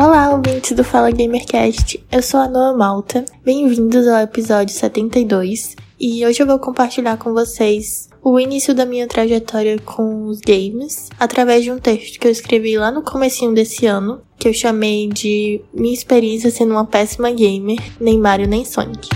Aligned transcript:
Olá, 0.00 0.30
ouvintes 0.30 0.72
do 0.72 0.82
Fala 0.82 1.10
Gamercast. 1.10 2.02
Eu 2.10 2.22
sou 2.22 2.40
a 2.40 2.48
Noa 2.48 2.74
Malta. 2.74 3.22
Bem-vindos 3.44 4.08
ao 4.08 4.22
episódio 4.22 4.74
72. 4.74 5.76
E 6.00 6.24
hoje 6.24 6.42
eu 6.42 6.46
vou 6.46 6.58
compartilhar 6.58 7.18
com 7.18 7.34
vocês 7.34 8.08
o 8.22 8.40
início 8.40 8.74
da 8.74 8.86
minha 8.86 9.06
trajetória 9.06 9.78
com 9.78 10.24
os 10.24 10.40
games 10.40 11.10
através 11.18 11.64
de 11.64 11.70
um 11.70 11.78
texto 11.78 12.18
que 12.18 12.26
eu 12.26 12.32
escrevi 12.32 12.78
lá 12.78 12.90
no 12.90 13.02
comecinho 13.02 13.52
desse 13.52 13.84
ano, 13.84 14.22
que 14.38 14.48
eu 14.48 14.54
chamei 14.54 15.06
de 15.06 15.60
Minha 15.70 15.92
experiência 15.92 16.50
sendo 16.50 16.70
uma 16.70 16.86
péssima 16.86 17.30
gamer, 17.30 17.76
nem 18.00 18.18
Mario 18.18 18.48
nem 18.48 18.64
Sonic. 18.64 19.06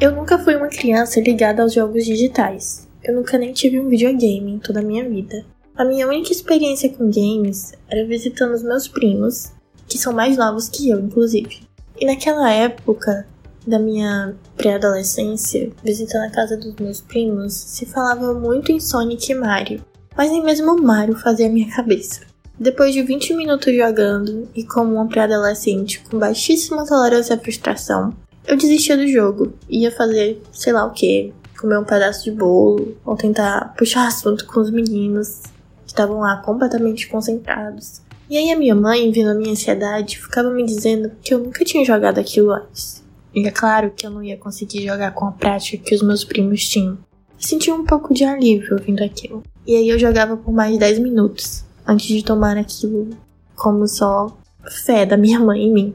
Eu 0.00 0.12
nunca 0.12 0.38
fui 0.38 0.56
uma 0.56 0.68
criança 0.68 1.20
ligada 1.20 1.62
aos 1.62 1.74
jogos 1.74 2.06
digitais. 2.06 2.88
Eu 3.04 3.16
nunca 3.16 3.36
nem 3.36 3.52
tive 3.52 3.78
um 3.78 3.86
videogame 3.86 4.52
em 4.52 4.58
toda 4.58 4.80
a 4.80 4.82
minha 4.82 5.06
vida. 5.06 5.44
A 5.76 5.84
minha 5.84 6.08
única 6.08 6.32
experiência 6.32 6.88
com 6.88 7.10
games 7.10 7.74
era 7.86 8.06
visitando 8.06 8.54
os 8.54 8.62
meus 8.62 8.88
primos, 8.88 9.52
que 9.86 9.98
são 9.98 10.14
mais 10.14 10.38
novos 10.38 10.70
que 10.70 10.88
eu, 10.88 10.98
inclusive. 10.98 11.60
E 12.00 12.06
naquela 12.06 12.50
época 12.50 13.26
da 13.66 13.78
minha 13.78 14.34
pré-adolescência, 14.56 15.70
visitando 15.84 16.24
a 16.24 16.30
casa 16.30 16.56
dos 16.56 16.74
meus 16.76 17.02
primos, 17.02 17.52
se 17.52 17.84
falava 17.84 18.32
muito 18.32 18.72
em 18.72 18.80
Sonic 18.80 19.30
e 19.30 19.34
Mario, 19.34 19.84
mas 20.16 20.30
nem 20.30 20.42
mesmo 20.42 20.80
Mario 20.80 21.14
fazia 21.14 21.50
minha 21.50 21.70
cabeça. 21.76 22.22
Depois 22.58 22.94
de 22.94 23.02
20 23.02 23.34
minutos 23.34 23.76
jogando 23.76 24.48
e 24.54 24.64
como 24.64 24.94
uma 24.94 25.06
pré-adolescente 25.06 26.00
com 26.00 26.18
baixíssima 26.18 26.86
tolerância 26.86 27.36
à 27.36 27.38
frustração, 27.38 28.14
eu 28.50 28.56
desistia 28.56 28.96
do 28.96 29.06
jogo. 29.06 29.52
Ia 29.68 29.92
fazer, 29.92 30.42
sei 30.50 30.72
lá 30.72 30.84
o 30.84 30.90
que, 30.90 31.32
comer 31.58 31.78
um 31.78 31.84
pedaço 31.84 32.24
de 32.24 32.32
bolo, 32.32 32.96
ou 33.04 33.16
tentar 33.16 33.72
puxar 33.78 34.08
assunto 34.08 34.44
com 34.44 34.60
os 34.60 34.70
meninos 34.70 35.42
que 35.84 35.92
estavam 35.92 36.18
lá 36.18 36.38
completamente 36.38 37.08
concentrados. 37.08 38.02
E 38.28 38.36
aí 38.36 38.50
a 38.50 38.58
minha 38.58 38.74
mãe, 38.74 39.10
vendo 39.12 39.30
a 39.30 39.34
minha 39.34 39.52
ansiedade, 39.52 40.18
ficava 40.18 40.50
me 40.50 40.64
dizendo 40.64 41.12
que 41.22 41.32
eu 41.32 41.38
nunca 41.38 41.64
tinha 41.64 41.84
jogado 41.84 42.18
aquilo 42.18 42.50
antes. 42.50 43.04
E 43.32 43.46
é 43.46 43.50
claro 43.52 43.92
que 43.94 44.04
eu 44.04 44.10
não 44.10 44.22
ia 44.22 44.36
conseguir 44.36 44.84
jogar 44.84 45.12
com 45.12 45.26
a 45.26 45.32
prática 45.32 45.84
que 45.84 45.94
os 45.94 46.02
meus 46.02 46.24
primos 46.24 46.68
tinham. 46.68 46.98
Eu 47.34 47.46
sentia 47.46 47.72
um 47.72 47.84
pouco 47.84 48.12
de 48.12 48.24
alívio 48.24 48.74
ouvindo 48.74 49.04
aquilo. 49.04 49.44
E 49.64 49.76
aí 49.76 49.88
eu 49.88 49.98
jogava 49.98 50.36
por 50.36 50.52
mais 50.52 50.76
10 50.76 50.98
minutos, 50.98 51.64
antes 51.86 52.08
de 52.08 52.24
tomar 52.24 52.56
aquilo 52.56 53.10
como 53.54 53.86
só 53.86 54.36
fé 54.84 55.06
da 55.06 55.16
minha 55.16 55.38
mãe 55.38 55.62
em 55.62 55.72
mim. 55.72 55.94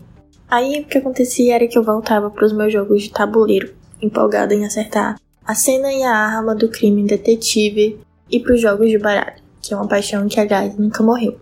Aí 0.55 0.79
o 0.79 0.85
que 0.85 0.99
acontecia 0.99 1.55
era 1.55 1.67
que 1.67 1.77
eu 1.77 1.83
voltava 1.83 2.29
para 2.29 2.45
os 2.45 2.53
meus 2.53 2.71
jogos 2.71 3.03
de 3.03 3.09
tabuleiro, 3.09 3.75
empolgada 4.01 4.53
em 4.53 4.63
acertar 4.63 5.19
a 5.45 5.53
cena 5.53 5.91
e 5.91 6.01
a 6.01 6.15
arma 6.15 6.55
do 6.55 6.69
crime 6.69 7.03
detetive, 7.03 7.99
e 8.31 8.39
para 8.39 8.53
os 8.53 8.61
jogos 8.61 8.89
de 8.89 8.97
baralho, 8.97 9.43
que 9.61 9.73
é 9.73 9.75
uma 9.75 9.85
paixão 9.85 10.25
que, 10.29 10.39
aliás, 10.39 10.77
nunca 10.77 11.03
morreu. 11.03 11.37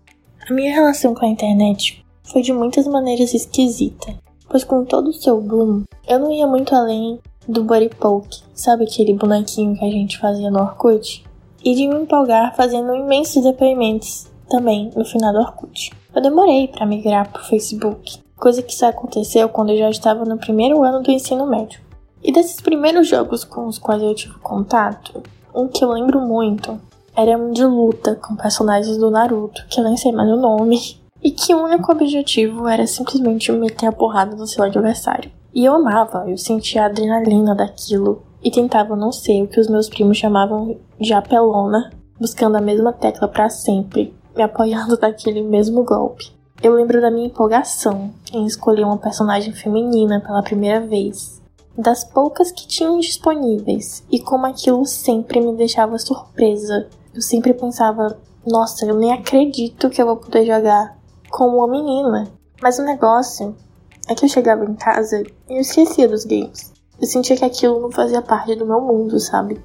A 0.49 0.51
minha 0.51 0.73
relação 0.73 1.13
com 1.13 1.27
a 1.27 1.29
internet 1.29 2.03
foi 2.23 2.41
de 2.41 2.51
muitas 2.51 2.87
maneiras 2.87 3.35
esquisita, 3.35 4.15
pois 4.49 4.63
com 4.63 4.83
todo 4.83 5.09
o 5.09 5.13
seu 5.13 5.39
boom, 5.39 5.83
eu 6.07 6.17
não 6.17 6.31
ia 6.31 6.47
muito 6.47 6.73
além 6.73 7.19
do 7.47 7.63
Buddy 7.63 7.89
Poke, 7.89 8.41
sabe 8.55 8.85
aquele 8.85 9.13
bonequinho 9.13 9.77
que 9.77 9.85
a 9.85 9.91
gente 9.91 10.17
fazia 10.17 10.49
no 10.49 10.59
Orkut? 10.59 11.23
E 11.63 11.75
de 11.75 11.87
me 11.87 11.97
empolgar 11.97 12.55
fazendo 12.55 12.95
imensos 12.95 13.43
depoimentos 13.43 14.25
também 14.49 14.89
no 14.95 15.05
final 15.05 15.31
do 15.31 15.39
Orkut. 15.39 15.91
Eu 16.15 16.21
demorei 16.21 16.67
para 16.67 16.87
migrar 16.87 17.31
pro 17.31 17.43
Facebook, 17.43 18.22
coisa 18.43 18.61
que 18.61 18.75
só 18.75 18.89
aconteceu 18.89 19.47
quando 19.47 19.69
eu 19.69 19.77
já 19.77 19.89
estava 19.89 20.25
no 20.25 20.37
primeiro 20.37 20.83
ano 20.83 21.01
do 21.01 21.09
ensino 21.09 21.47
médio. 21.47 21.79
E 22.21 22.29
desses 22.29 22.59
primeiros 22.59 23.07
jogos 23.07 23.45
com 23.45 23.67
os 23.67 23.79
quais 23.79 24.03
eu 24.03 24.13
tive 24.13 24.37
contato, 24.39 25.23
um 25.55 25.69
que 25.69 25.81
eu 25.81 25.89
lembro 25.89 26.19
muito 26.19 26.77
era 27.15 27.37
um 27.37 27.53
de 27.53 27.63
luta 27.63 28.15
com 28.15 28.35
personagens 28.35 28.97
do 28.97 29.09
Naruto, 29.09 29.65
que 29.69 29.79
eu 29.79 29.85
nem 29.85 29.95
sei 29.95 30.11
mais 30.11 30.29
o 30.29 30.35
nome, 30.35 30.77
e 31.23 31.31
que 31.31 31.55
o 31.55 31.63
único 31.63 31.89
objetivo 31.89 32.67
era 32.67 32.85
simplesmente 32.85 33.49
meter 33.53 33.85
a 33.85 33.93
porrada 33.93 34.35
no 34.35 34.45
seu 34.45 34.65
adversário. 34.65 35.31
E 35.53 35.63
eu 35.63 35.75
amava, 35.75 36.25
eu 36.27 36.37
sentia 36.37 36.83
a 36.83 36.87
adrenalina 36.87 37.55
daquilo 37.55 38.23
e 38.43 38.51
tentava 38.51 38.93
não 38.93 39.13
ser 39.13 39.41
o 39.41 39.47
que 39.47 39.61
os 39.61 39.69
meus 39.69 39.87
primos 39.87 40.17
chamavam 40.17 40.75
de 40.99 41.13
apelona, 41.13 41.93
buscando 42.19 42.57
a 42.57 42.61
mesma 42.61 42.91
tecla 42.91 43.25
para 43.25 43.49
sempre, 43.49 44.13
me 44.35 44.43
apoiando 44.43 44.97
daquele 44.99 45.41
mesmo 45.41 45.85
golpe. 45.85 46.42
Eu 46.63 46.75
lembro 46.75 47.01
da 47.01 47.11
minha 47.11 47.27
empolgação 47.27 48.13
em 48.31 48.45
escolher 48.45 48.85
uma 48.85 48.97
personagem 48.97 49.51
feminina 49.51 50.21
pela 50.21 50.41
primeira 50.41 50.79
vez, 50.79 51.41
das 51.77 52.05
poucas 52.05 52.53
que 52.53 52.65
tinham 52.65 52.97
disponíveis, 52.99 54.01
e 54.09 54.17
como 54.17 54.45
aquilo 54.45 54.85
sempre 54.85 55.41
me 55.41 55.57
deixava 55.57 55.99
surpresa. 55.99 56.87
Eu 57.13 57.21
sempre 57.21 57.53
pensava, 57.53 58.17
nossa, 58.47 58.85
eu 58.85 58.95
nem 58.95 59.11
acredito 59.11 59.89
que 59.89 60.01
eu 60.01 60.05
vou 60.05 60.15
poder 60.15 60.45
jogar 60.45 60.97
como 61.29 61.57
uma 61.57 61.67
menina. 61.67 62.31
Mas 62.61 62.79
o 62.79 62.85
negócio 62.85 63.53
é 64.07 64.15
que 64.15 64.23
eu 64.23 64.29
chegava 64.29 64.63
em 64.63 64.75
casa 64.75 65.21
e 65.49 65.55
eu 65.57 65.59
esquecia 65.59 66.07
dos 66.07 66.23
games. 66.23 66.71
Eu 66.97 67.07
sentia 67.07 67.35
que 67.35 67.43
aquilo 67.43 67.81
não 67.81 67.91
fazia 67.91 68.21
parte 68.21 68.55
do 68.55 68.65
meu 68.65 68.79
mundo, 68.79 69.19
sabe? 69.19 69.61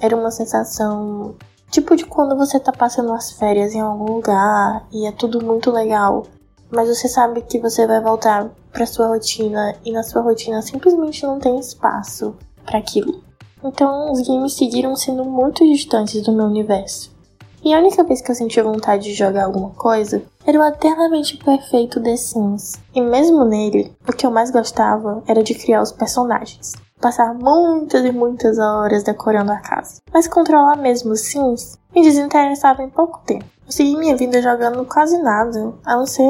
Era 0.00 0.16
uma 0.16 0.30
sensação 0.30 1.34
tipo 1.70 1.94
de 1.94 2.06
quando 2.06 2.34
você 2.34 2.58
tá 2.58 2.72
passando 2.72 3.12
as 3.12 3.32
férias 3.32 3.74
em 3.74 3.80
algum 3.80 4.14
lugar 4.14 4.86
e 4.90 5.06
é 5.06 5.12
tudo 5.12 5.44
muito 5.44 5.70
legal 5.70 6.24
mas 6.70 6.88
você 6.88 7.08
sabe 7.08 7.42
que 7.42 7.58
você 7.58 7.86
vai 7.86 8.00
voltar 8.00 8.50
para 8.72 8.86
sua 8.86 9.08
rotina 9.08 9.74
e 9.84 9.92
na 9.92 10.02
sua 10.02 10.22
rotina 10.22 10.62
simplesmente 10.62 11.24
não 11.24 11.38
tem 11.38 11.58
espaço 11.58 12.36
para 12.64 12.78
aquilo. 12.78 13.22
Então, 13.62 14.12
os 14.12 14.26
games 14.26 14.54
seguiram 14.54 14.94
sendo 14.94 15.24
muito 15.24 15.64
distantes 15.64 16.22
do 16.22 16.32
meu 16.32 16.46
universo. 16.46 17.16
E 17.64 17.74
a 17.74 17.78
única 17.78 18.04
vez 18.04 18.20
que 18.20 18.30
eu 18.30 18.34
sentia 18.34 18.62
vontade 18.62 19.04
de 19.04 19.14
jogar 19.14 19.44
alguma 19.44 19.70
coisa 19.70 20.22
era 20.46 20.60
o 20.60 20.64
eternamente 20.64 21.36
perfeito 21.36 22.00
The 22.00 22.16
Sims. 22.16 22.74
E 22.94 23.00
mesmo 23.00 23.44
nele, 23.44 23.92
o 24.08 24.12
que 24.12 24.24
eu 24.24 24.30
mais 24.30 24.50
gostava 24.50 25.22
era 25.26 25.42
de 25.42 25.54
criar 25.54 25.82
os 25.82 25.90
personagens. 25.90 26.74
Passar 27.00 27.32
muitas 27.32 28.04
e 28.04 28.10
muitas 28.10 28.58
horas 28.58 29.04
decorando 29.04 29.52
a 29.52 29.58
casa. 29.58 30.00
Mas 30.12 30.26
controlar 30.26 30.76
mesmo 30.76 31.12
os 31.12 31.20
Sims 31.20 31.78
me 31.94 32.02
desinteressava 32.02 32.82
em 32.82 32.90
pouco 32.90 33.20
tempo. 33.24 33.44
Eu 33.66 33.72
segui 33.72 33.96
minha 33.96 34.16
vida 34.16 34.42
jogando 34.42 34.84
quase 34.84 35.16
nada, 35.22 35.72
a 35.84 35.96
não 35.96 36.06
ser 36.06 36.24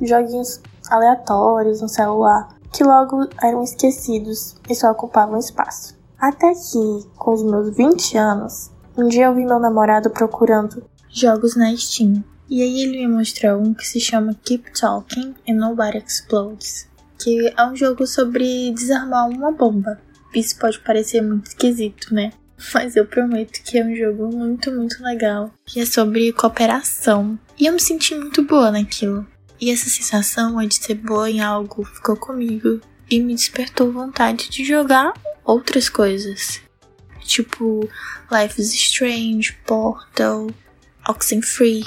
joguinhos 0.00 0.60
aleatórios 0.88 1.80
no 1.80 1.88
celular, 1.88 2.48
que 2.72 2.84
logo 2.84 3.26
eram 3.42 3.62
esquecidos 3.62 4.56
e 4.68 4.74
só 4.74 4.90
ocupavam 4.90 5.38
espaço. 5.38 5.96
Até 6.18 6.52
que, 6.52 7.08
com 7.16 7.32
os 7.32 7.42
meus 7.42 7.74
20 7.76 8.16
anos, 8.16 8.70
um 8.96 9.08
dia 9.08 9.24
eu 9.24 9.34
vi 9.34 9.44
meu 9.44 9.58
namorado 9.58 10.08
procurando 10.10 10.84
jogos 11.10 11.56
na 11.56 11.74
Steam. 11.76 12.22
E 12.48 12.62
aí 12.62 12.82
ele 12.82 13.06
me 13.06 13.08
mostrou 13.08 13.58
um 13.58 13.74
que 13.74 13.86
se 13.86 13.98
chama 13.98 14.36
Keep 14.44 14.78
Talking 14.78 15.34
and 15.48 15.54
Nobody 15.54 15.98
Explodes, 15.98 16.88
que 17.18 17.52
é 17.56 17.64
um 17.64 17.74
jogo 17.74 18.06
sobre 18.06 18.70
desarmar 18.72 19.28
uma 19.28 19.50
bomba. 19.50 19.98
Isso 20.34 20.58
pode 20.58 20.78
parecer 20.80 21.20
muito 21.22 21.48
esquisito, 21.48 22.14
né? 22.14 22.32
mas 22.74 22.96
eu 22.96 23.06
prometo 23.06 23.62
que 23.64 23.78
é 23.78 23.84
um 23.84 23.94
jogo 23.94 24.28
muito, 24.28 24.70
muito 24.70 25.02
legal. 25.02 25.52
E 25.74 25.80
é 25.80 25.86
sobre 25.86 26.32
cooperação. 26.32 27.38
E 27.58 27.66
eu 27.66 27.72
me 27.72 27.80
senti 27.80 28.14
muito 28.14 28.42
boa 28.42 28.70
naquilo. 28.70 29.26
E 29.60 29.70
essa 29.70 29.88
sensação 29.88 30.56
de 30.66 30.74
ser 30.76 30.94
boa 30.94 31.30
em 31.30 31.40
algo 31.40 31.84
ficou 31.84 32.16
comigo 32.16 32.80
e 33.10 33.20
me 33.20 33.34
despertou 33.34 33.92
vontade 33.92 34.48
de 34.48 34.64
jogar 34.64 35.12
outras 35.44 35.88
coisas. 35.88 36.60
Tipo 37.20 37.88
Life 38.30 38.60
is 38.60 38.72
Strange, 38.74 39.56
Portal, 39.66 40.48
Oxenfree. 41.08 41.84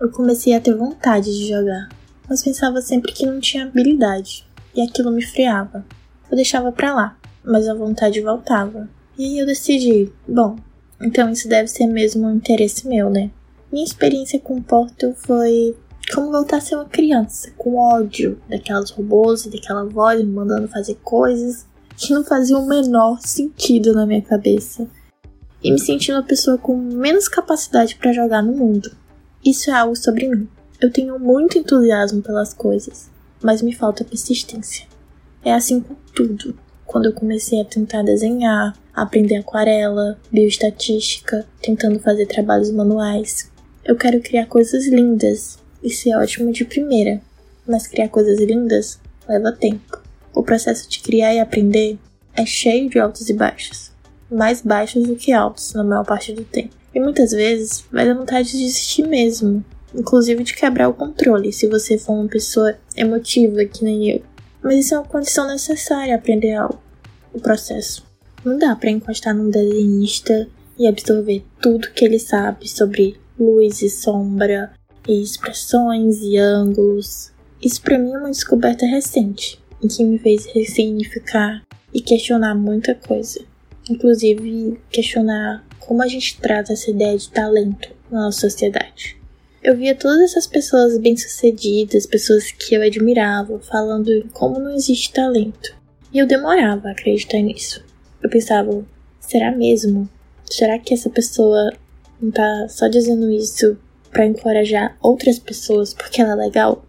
Eu 0.00 0.10
comecei 0.10 0.54
a 0.54 0.60
ter 0.60 0.74
vontade 0.74 1.26
de 1.26 1.48
jogar, 1.48 1.88
mas 2.28 2.42
pensava 2.42 2.80
sempre 2.80 3.12
que 3.12 3.26
não 3.26 3.40
tinha 3.40 3.64
habilidade, 3.64 4.46
e 4.74 4.82
aquilo 4.82 5.10
me 5.10 5.24
freava. 5.24 5.84
Eu 6.30 6.36
deixava 6.36 6.72
pra 6.72 6.94
lá, 6.94 7.16
mas 7.44 7.68
a 7.68 7.74
vontade 7.74 8.20
voltava. 8.20 8.88
E 9.18 9.24
aí 9.24 9.38
eu 9.38 9.46
decidi, 9.46 10.10
bom, 10.26 10.56
então 11.00 11.30
isso 11.30 11.48
deve 11.48 11.68
ser 11.68 11.86
mesmo 11.86 12.26
um 12.26 12.34
interesse 12.34 12.88
meu, 12.88 13.10
né? 13.10 13.30
Minha 13.70 13.84
experiência 13.84 14.38
com 14.38 14.62
Portal 14.62 15.12
foi 15.14 15.76
como 16.12 16.30
voltar 16.30 16.58
a 16.58 16.60
ser 16.60 16.76
uma 16.76 16.84
criança, 16.84 17.50
com 17.56 17.76
ódio 17.76 18.40
daquelas 18.48 18.90
robôs 18.90 19.46
e 19.46 19.50
daquela 19.50 19.84
voz 19.84 20.20
me 20.20 20.30
mandando 20.30 20.68
fazer 20.68 20.96
coisas. 21.02 21.66
que 21.96 22.12
não 22.12 22.24
faziam 22.24 22.64
o 22.64 22.68
menor 22.68 23.20
sentido 23.20 23.92
na 23.92 24.04
minha 24.04 24.20
cabeça. 24.20 24.88
E 25.62 25.70
me 25.70 25.78
sentindo 25.78 26.16
uma 26.16 26.24
pessoa 26.24 26.58
com 26.58 26.76
menos 26.76 27.28
capacidade 27.28 27.94
para 27.94 28.12
jogar 28.12 28.42
no 28.42 28.52
mundo. 28.52 28.90
Isso 29.44 29.70
é 29.70 29.74
algo 29.74 29.94
sobre 29.94 30.28
mim. 30.28 30.48
Eu 30.80 30.90
tenho 30.90 31.18
muito 31.18 31.56
entusiasmo 31.56 32.20
pelas 32.20 32.52
coisas, 32.52 33.08
mas 33.40 33.62
me 33.62 33.72
falta 33.72 34.04
persistência. 34.04 34.86
É 35.44 35.54
assim 35.54 35.80
com 35.80 35.94
tudo. 36.12 36.58
Quando 36.86 37.06
eu 37.06 37.12
comecei 37.12 37.60
a 37.60 37.64
tentar 37.64 38.02
desenhar, 38.02 38.74
aprender 38.94 39.36
aquarela, 39.36 40.18
bioestatística, 40.30 41.46
tentando 41.60 41.98
fazer 41.98 42.26
trabalhos 42.26 42.70
manuais. 42.70 43.50
Eu 43.84 43.96
quero 43.96 44.20
criar 44.20 44.46
coisas 44.46 44.86
lindas 44.86 45.58
e 45.82 45.90
ser 45.90 46.14
ótimo 46.16 46.52
de 46.52 46.64
primeira, 46.64 47.20
mas 47.66 47.86
criar 47.86 48.08
coisas 48.08 48.40
lindas 48.40 48.98
leva 49.28 49.52
tempo. 49.52 50.00
O 50.34 50.42
processo 50.42 50.88
de 50.88 51.00
criar 51.00 51.34
e 51.34 51.40
aprender 51.40 51.98
é 52.34 52.46
cheio 52.46 52.88
de 52.88 52.98
altos 52.98 53.28
e 53.28 53.34
baixos, 53.34 53.92
mais 54.30 54.60
baixos 54.60 55.06
do 55.06 55.16
que 55.16 55.32
altos 55.32 55.74
na 55.74 55.84
maior 55.84 56.04
parte 56.04 56.32
do 56.32 56.44
tempo. 56.44 56.74
E 56.94 57.00
muitas 57.00 57.32
vezes 57.32 57.84
vai 57.90 58.06
dar 58.06 58.14
vontade 58.14 58.52
de 58.52 58.58
desistir 58.58 59.06
mesmo, 59.06 59.64
inclusive 59.94 60.42
de 60.42 60.54
quebrar 60.54 60.88
o 60.88 60.94
controle 60.94 61.52
se 61.52 61.66
você 61.66 61.98
for 61.98 62.12
uma 62.12 62.28
pessoa 62.28 62.76
emotiva 62.96 63.64
que 63.64 63.84
nem 63.84 64.10
eu. 64.10 64.22
Mas 64.64 64.86
isso 64.86 64.94
é 64.94 64.98
uma 64.98 65.06
condição 65.06 65.46
necessária 65.46 66.14
aprender 66.14 66.58
o 67.34 67.38
processo. 67.38 68.02
Não 68.42 68.58
dá 68.58 68.74
para 68.74 68.90
encostar 68.90 69.34
num 69.34 69.50
desenhista 69.50 70.48
e 70.78 70.86
absorver 70.86 71.44
tudo 71.60 71.90
que 71.90 72.02
ele 72.02 72.18
sabe 72.18 72.66
sobre 72.66 73.20
luz 73.38 73.82
e 73.82 73.90
sombra, 73.90 74.72
e 75.06 75.22
expressões 75.22 76.22
e 76.22 76.38
ângulos. 76.38 77.30
Isso 77.62 77.82
para 77.82 77.98
mim 77.98 78.14
é 78.14 78.18
uma 78.18 78.30
descoberta 78.30 78.86
recente, 78.86 79.62
em 79.82 79.86
que 79.88 80.02
me 80.02 80.18
fez 80.18 80.46
ressignificar 80.46 81.62
e 81.92 82.00
questionar 82.00 82.54
muita 82.54 82.94
coisa. 82.94 83.40
Inclusive, 83.90 84.80
questionar 84.90 85.62
como 85.78 86.02
a 86.02 86.08
gente 86.08 86.40
trata 86.40 86.72
essa 86.72 86.90
ideia 86.90 87.18
de 87.18 87.28
talento 87.28 87.90
na 88.10 88.22
nossa 88.22 88.48
sociedade. 88.48 89.18
Eu 89.64 89.74
via 89.74 89.94
todas 89.94 90.20
essas 90.20 90.46
pessoas 90.46 90.98
bem-sucedidas, 90.98 92.04
pessoas 92.04 92.52
que 92.52 92.74
eu 92.74 92.82
admirava, 92.82 93.58
falando 93.60 94.28
como 94.34 94.60
não 94.60 94.74
existe 94.74 95.10
talento. 95.10 95.74
E 96.12 96.18
eu 96.18 96.26
demorava 96.26 96.88
a 96.88 96.92
acreditar 96.92 97.38
nisso. 97.38 97.82
Eu 98.22 98.28
pensava, 98.28 98.84
será 99.18 99.50
mesmo? 99.50 100.06
Será 100.44 100.78
que 100.78 100.92
essa 100.92 101.08
pessoa 101.08 101.72
não 102.20 102.30
tá 102.30 102.66
só 102.68 102.88
dizendo 102.88 103.30
isso 103.30 103.78
para 104.10 104.26
encorajar 104.26 104.98
outras 105.02 105.38
pessoas 105.38 105.94
porque 105.94 106.20
ela 106.20 106.32
é 106.32 106.46
legal. 106.46 106.84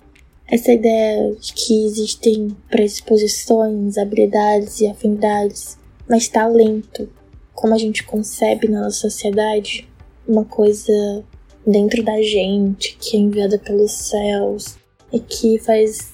Essa 0.45 0.73
ideia 0.73 1.33
de 1.33 1.53
que 1.53 1.85
existem 1.85 2.55
predisposições, 2.69 3.97
habilidades 3.97 4.81
e 4.81 4.87
afinidades, 4.87 5.77
mas 6.09 6.27
talento, 6.27 7.09
como 7.53 7.73
a 7.73 7.77
gente 7.77 8.03
concebe 8.03 8.67
na 8.67 8.81
nossa 8.81 9.09
sociedade, 9.09 9.89
uma 10.27 10.43
coisa 10.43 11.23
dentro 11.65 12.03
da 12.03 12.21
gente 12.21 12.97
que 12.99 13.17
é 13.17 13.19
enviada 13.19 13.57
pelos 13.57 13.91
céus 13.91 14.77
e 15.11 15.19
que 15.19 15.57
faz 15.59 16.13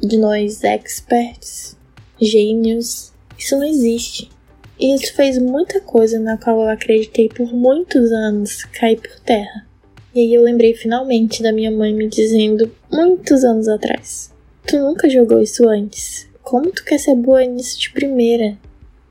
de 0.00 0.16
nós 0.16 0.62
experts, 0.64 1.76
gênios, 2.20 3.12
isso 3.38 3.56
não 3.56 3.64
existe. 3.64 4.30
E 4.78 4.94
isso 4.94 5.14
fez 5.14 5.38
muita 5.38 5.80
coisa 5.80 6.18
na 6.18 6.36
qual 6.36 6.60
eu 6.60 6.68
acreditei 6.68 7.28
por 7.28 7.52
muitos 7.52 8.12
anos 8.12 8.64
cair 8.64 9.00
por 9.00 9.18
terra. 9.20 9.66
E 10.14 10.20
aí 10.20 10.34
eu 10.34 10.42
lembrei 10.42 10.74
finalmente 10.74 11.42
da 11.42 11.52
minha 11.52 11.70
mãe 11.70 11.92
me 11.94 12.08
dizendo, 12.08 12.70
muitos 12.90 13.44
anos 13.44 13.68
atrás: 13.68 14.32
Tu 14.66 14.78
nunca 14.78 15.08
jogou 15.08 15.40
isso 15.40 15.68
antes. 15.68 16.26
Como 16.42 16.70
tu 16.70 16.84
quer 16.84 16.98
ser 16.98 17.14
boa 17.14 17.44
nisso 17.44 17.78
de 17.78 17.90
primeira? 17.90 18.56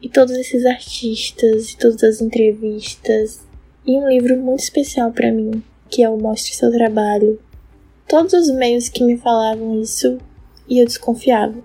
E 0.01 0.09
todos 0.09 0.35
esses 0.35 0.65
artistas 0.65 1.71
e 1.71 1.77
todas 1.77 2.03
as 2.03 2.21
entrevistas. 2.21 3.41
E 3.85 3.91
um 3.91 4.07
livro 4.07 4.37
muito 4.37 4.61
especial 4.61 5.11
para 5.11 5.31
mim, 5.31 5.63
que 5.89 6.05
o 6.07 6.17
Mostre 6.17 6.53
Seu 6.53 6.71
Trabalho. 6.71 7.39
Todos 8.07 8.33
os 8.33 8.49
meios 8.51 8.89
que 8.89 9.03
me 9.03 9.17
falavam 9.17 9.81
isso 9.81 10.17
e 10.67 10.79
eu 10.79 10.85
desconfiava. 10.85 11.55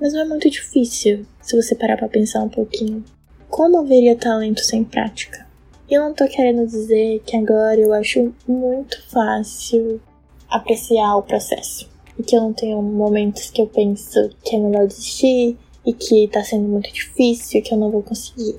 Mas 0.00 0.12
não 0.12 0.22
é 0.22 0.24
muito 0.24 0.50
difícil 0.50 1.24
se 1.40 1.56
você 1.56 1.74
parar 1.74 1.96
para 1.96 2.08
pensar 2.08 2.42
um 2.42 2.48
pouquinho. 2.48 3.04
Como 3.48 3.78
haveria 3.78 4.16
talento 4.16 4.60
sem 4.60 4.82
prática? 4.82 5.46
Eu 5.90 6.02
não 6.02 6.14
tô 6.14 6.26
querendo 6.26 6.66
dizer 6.66 7.20
que 7.26 7.36
agora 7.36 7.78
eu 7.78 7.92
acho 7.92 8.32
muito 8.48 9.02
fácil 9.10 10.00
apreciar 10.48 11.16
o 11.16 11.22
processo. 11.22 11.88
E 12.18 12.22
que 12.22 12.36
eu 12.36 12.40
não 12.40 12.52
tenho 12.52 12.80
momentos 12.82 13.50
que 13.50 13.60
eu 13.60 13.66
penso 13.66 14.30
que 14.42 14.56
é 14.56 14.58
melhor 14.58 14.86
desistir 14.86 15.56
e 15.84 15.92
que 15.92 16.28
tá 16.28 16.42
sendo 16.42 16.68
muito 16.68 16.92
difícil 16.92 17.60
e 17.60 17.62
que 17.62 17.74
eu 17.74 17.78
não 17.78 17.90
vou 17.90 18.02
conseguir. 18.02 18.58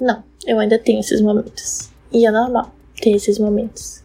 Não, 0.00 0.22
eu 0.46 0.58
ainda 0.58 0.78
tenho 0.78 1.00
esses 1.00 1.20
momentos. 1.20 1.90
E 2.12 2.26
é 2.26 2.30
normal 2.30 2.70
ter 3.00 3.10
esses 3.10 3.38
momentos. 3.38 4.04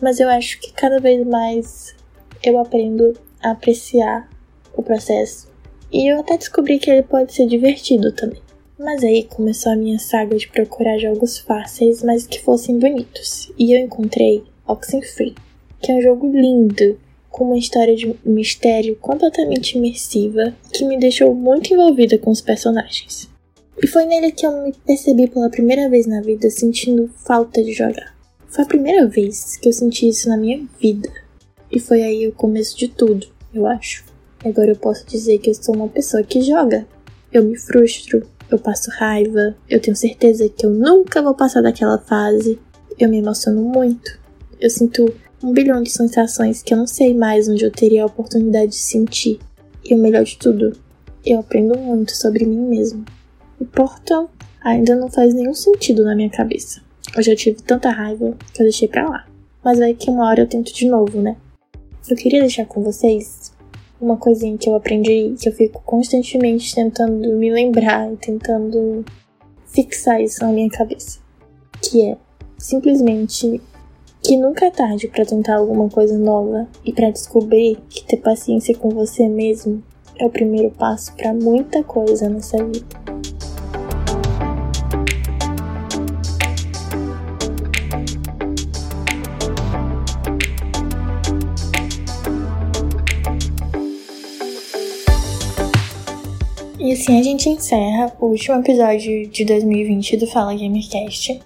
Mas 0.00 0.20
eu 0.20 0.28
acho 0.28 0.60
que 0.60 0.72
cada 0.72 1.00
vez 1.00 1.26
mais 1.26 1.94
eu 2.42 2.58
aprendo 2.58 3.14
a 3.42 3.52
apreciar 3.52 4.28
o 4.74 4.82
processo. 4.82 5.48
E 5.92 6.10
eu 6.10 6.20
até 6.20 6.36
descobri 6.36 6.78
que 6.78 6.90
ele 6.90 7.02
pode 7.02 7.32
ser 7.32 7.46
divertido 7.46 8.12
também. 8.12 8.40
Mas 8.78 9.02
aí 9.02 9.24
começou 9.24 9.72
a 9.72 9.76
minha 9.76 9.98
saga 9.98 10.36
de 10.36 10.48
procurar 10.48 10.98
jogos 10.98 11.38
fáceis, 11.38 12.02
mas 12.02 12.26
que 12.26 12.42
fossem 12.42 12.78
bonitos. 12.78 13.50
E 13.58 13.72
eu 13.72 13.80
encontrei 13.80 14.44
Oxenfree, 14.66 15.34
que 15.80 15.90
é 15.90 15.94
um 15.94 16.02
jogo 16.02 16.30
lindo, 16.30 16.98
com 17.30 17.44
uma 17.44 17.58
história 17.58 17.94
de 17.94 18.14
mistério 18.24 18.96
completamente 18.96 19.78
imersiva, 19.78 20.54
que 20.72 20.84
me 20.84 20.98
deixou 20.98 21.34
muito 21.34 21.72
envolvida 21.72 22.18
com 22.18 22.30
os 22.30 22.40
personagens. 22.40 23.30
E 23.82 23.86
foi 23.86 24.06
nele 24.06 24.32
que 24.32 24.46
eu 24.46 24.62
me 24.62 24.72
percebi 24.86 25.28
pela 25.28 25.50
primeira 25.50 25.88
vez 25.88 26.06
na 26.06 26.20
vida 26.20 26.50
sentindo 26.50 27.10
falta 27.26 27.62
de 27.62 27.72
jogar. 27.72 28.15
Foi 28.56 28.64
a 28.64 28.68
primeira 28.68 29.06
vez 29.06 29.58
que 29.58 29.68
eu 29.68 29.72
senti 29.74 30.08
isso 30.08 30.30
na 30.30 30.36
minha 30.38 30.66
vida. 30.80 31.10
E 31.70 31.78
foi 31.78 32.02
aí 32.02 32.26
o 32.26 32.32
começo 32.32 32.74
de 32.74 32.88
tudo, 32.88 33.26
eu 33.52 33.66
acho. 33.66 34.02
Agora 34.42 34.70
eu 34.70 34.76
posso 34.76 35.06
dizer 35.06 35.36
que 35.40 35.50
eu 35.50 35.54
sou 35.54 35.76
uma 35.76 35.88
pessoa 35.88 36.22
que 36.22 36.40
joga. 36.40 36.86
Eu 37.30 37.44
me 37.44 37.54
frustro, 37.58 38.26
eu 38.50 38.58
passo 38.58 38.90
raiva, 38.92 39.54
eu 39.68 39.78
tenho 39.78 39.94
certeza 39.94 40.48
que 40.48 40.64
eu 40.64 40.70
nunca 40.70 41.20
vou 41.20 41.34
passar 41.34 41.60
daquela 41.60 41.98
fase, 41.98 42.58
eu 42.98 43.10
me 43.10 43.18
emociono 43.18 43.60
muito, 43.60 44.18
eu 44.58 44.70
sinto 44.70 45.04
um 45.44 45.52
bilhão 45.52 45.82
de 45.82 45.90
sensações 45.90 46.62
que 46.62 46.72
eu 46.72 46.78
não 46.78 46.86
sei 46.86 47.12
mais 47.12 47.50
onde 47.50 47.62
eu 47.62 47.70
teria 47.70 48.04
a 48.04 48.06
oportunidade 48.06 48.70
de 48.70 48.78
sentir. 48.78 49.38
E 49.84 49.92
o 49.92 49.98
melhor 49.98 50.24
de 50.24 50.38
tudo, 50.38 50.72
eu 51.26 51.40
aprendo 51.40 51.78
muito 51.78 52.16
sobre 52.16 52.46
mim 52.46 52.70
mesmo. 52.70 53.04
O 53.60 53.66
Portal 53.66 54.30
ainda 54.64 54.96
não 54.96 55.10
faz 55.10 55.34
nenhum 55.34 55.52
sentido 55.52 56.04
na 56.04 56.16
minha 56.16 56.30
cabeça. 56.30 56.85
Eu 57.16 57.22
já 57.22 57.34
tive 57.34 57.62
tanta 57.62 57.88
raiva 57.88 58.36
que 58.52 58.60
eu 58.60 58.64
deixei 58.64 58.86
pra 58.86 59.08
lá. 59.08 59.26
Mas 59.64 59.78
vai 59.78 59.94
que 59.94 60.10
uma 60.10 60.28
hora 60.28 60.42
eu 60.42 60.46
tento 60.46 60.72
de 60.74 60.86
novo, 60.86 61.20
né? 61.20 61.36
Eu 62.08 62.14
queria 62.14 62.40
deixar 62.40 62.66
com 62.66 62.82
vocês 62.82 63.52
uma 64.00 64.18
coisinha 64.18 64.58
que 64.58 64.68
eu 64.68 64.74
aprendi, 64.74 65.34
que 65.40 65.48
eu 65.48 65.52
fico 65.52 65.82
constantemente 65.82 66.74
tentando 66.74 67.32
me 67.36 67.50
lembrar 67.50 68.12
e 68.12 68.16
tentando 68.16 69.02
fixar 69.64 70.20
isso 70.20 70.44
na 70.44 70.52
minha 70.52 70.68
cabeça. 70.68 71.18
Que 71.80 72.10
é 72.10 72.16
simplesmente 72.58 73.60
que 74.22 74.36
nunca 74.36 74.66
é 74.66 74.70
tarde 74.70 75.08
para 75.08 75.24
tentar 75.24 75.56
alguma 75.56 75.88
coisa 75.88 76.18
nova 76.18 76.68
e 76.84 76.92
para 76.92 77.10
descobrir 77.10 77.78
que 77.88 78.04
ter 78.04 78.18
paciência 78.18 78.76
com 78.76 78.90
você 78.90 79.26
mesmo 79.26 79.82
é 80.18 80.26
o 80.26 80.30
primeiro 80.30 80.70
passo 80.70 81.14
para 81.16 81.32
muita 81.32 81.82
coisa 81.82 82.28
nessa 82.28 82.62
vida. 82.62 83.05
Assim 96.96 97.20
a 97.20 97.22
gente 97.22 97.48
encerra 97.48 98.10
o 98.18 98.26
último 98.26 98.58
episódio 98.58 99.28
de 99.28 99.44
2020 99.44 100.16
do 100.16 100.26
Fala 100.26 100.54
Gamercast. 100.54 101.40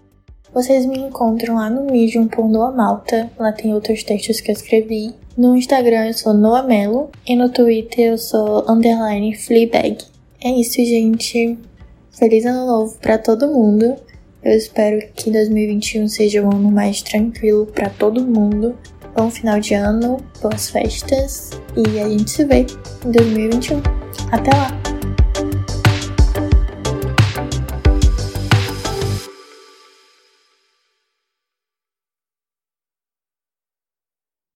Vocês 0.55 0.87
me 0.87 0.99
encontram 0.99 1.57
lá 1.57 1.69
no 1.69 1.91
medium.noamalta, 1.91 3.31
lá 3.37 3.53
tem 3.53 3.75
outros 3.75 4.05
textos 4.05 4.41
que 4.41 4.51
eu 4.51 4.55
escrevi. 4.55 5.13
No 5.37 5.57
Instagram 5.57 6.07
eu 6.07 6.15
sou 6.15 6.33
Noamelo 6.33 7.11
e 7.27 7.35
no 7.35 7.49
Twitter 7.49 8.13
eu 8.13 8.19
sou 8.19 8.65
underline 8.71 9.35
Fleabag. 9.35 9.99
É 10.43 10.51
isso, 10.53 10.77
gente. 10.77 11.59
Feliz 12.13 12.47
ano 12.47 12.67
novo 12.67 12.97
para 13.01 13.19
todo 13.19 13.53
mundo. 13.53 13.97
Eu 14.43 14.57
espero 14.57 15.05
que 15.15 15.31
2021 15.31 16.09
seja 16.09 16.43
um 16.43 16.51
ano 16.51 16.71
mais 16.71 17.03
tranquilo 17.03 17.67
para 17.67 17.91
todo 17.91 18.25
mundo. 18.25 18.79
Bom 19.17 19.29
final 19.31 19.59
de 19.59 19.75
ano, 19.75 20.19
boas 20.41 20.71
festas 20.71 21.51
e 21.77 21.99
a 21.99 22.09
gente 22.09 22.31
se 22.31 22.45
vê 22.45 22.67
em 23.05 23.11
2021. 23.11 23.83
Até 24.31 24.51
lá! 24.51 24.80